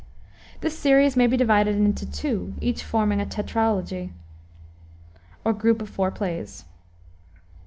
[0.61, 4.09] This series may be divided into two, each forming a tetralogy,
[5.45, 6.65] or group of four plays.